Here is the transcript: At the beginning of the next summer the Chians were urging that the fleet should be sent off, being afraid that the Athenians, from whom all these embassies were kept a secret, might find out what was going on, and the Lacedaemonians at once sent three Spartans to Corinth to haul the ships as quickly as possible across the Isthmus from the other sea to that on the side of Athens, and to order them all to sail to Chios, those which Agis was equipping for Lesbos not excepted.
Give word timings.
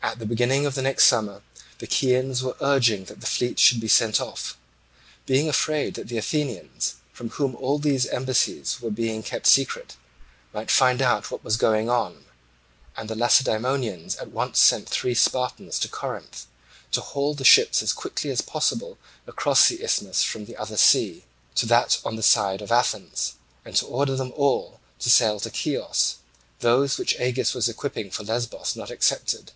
At 0.00 0.20
the 0.20 0.26
beginning 0.26 0.64
of 0.64 0.76
the 0.76 0.82
next 0.82 1.06
summer 1.06 1.42
the 1.80 1.86
Chians 1.88 2.40
were 2.40 2.56
urging 2.60 3.06
that 3.06 3.20
the 3.20 3.26
fleet 3.26 3.58
should 3.58 3.80
be 3.80 3.88
sent 3.88 4.20
off, 4.20 4.56
being 5.26 5.48
afraid 5.48 5.94
that 5.94 6.06
the 6.06 6.16
Athenians, 6.18 6.94
from 7.12 7.30
whom 7.30 7.56
all 7.56 7.80
these 7.80 8.06
embassies 8.06 8.80
were 8.80 8.92
kept 9.22 9.48
a 9.48 9.50
secret, 9.50 9.96
might 10.54 10.70
find 10.70 11.02
out 11.02 11.32
what 11.32 11.42
was 11.42 11.56
going 11.56 11.90
on, 11.90 12.24
and 12.96 13.10
the 13.10 13.16
Lacedaemonians 13.16 14.14
at 14.18 14.30
once 14.30 14.60
sent 14.60 14.88
three 14.88 15.14
Spartans 15.16 15.80
to 15.80 15.88
Corinth 15.88 16.46
to 16.92 17.00
haul 17.00 17.34
the 17.34 17.44
ships 17.44 17.82
as 17.82 17.92
quickly 17.92 18.30
as 18.30 18.40
possible 18.40 18.98
across 19.26 19.66
the 19.68 19.82
Isthmus 19.82 20.22
from 20.22 20.44
the 20.44 20.56
other 20.56 20.76
sea 20.76 21.24
to 21.56 21.66
that 21.66 21.98
on 22.04 22.14
the 22.14 22.22
side 22.22 22.62
of 22.62 22.70
Athens, 22.70 23.34
and 23.64 23.74
to 23.74 23.86
order 23.86 24.14
them 24.14 24.32
all 24.36 24.78
to 25.00 25.10
sail 25.10 25.40
to 25.40 25.50
Chios, 25.52 26.18
those 26.60 26.98
which 26.98 27.16
Agis 27.18 27.52
was 27.52 27.68
equipping 27.68 28.12
for 28.12 28.22
Lesbos 28.22 28.76
not 28.76 28.92
excepted. 28.92 29.50